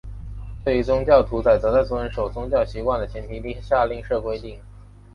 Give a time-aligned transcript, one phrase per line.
[0.65, 4.59] 对于宗教屠宰则在遵守宗教习惯的前提下另设规定。